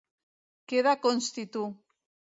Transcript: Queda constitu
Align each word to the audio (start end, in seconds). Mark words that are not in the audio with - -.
Queda 0.67 0.93
constitu 1.05 1.61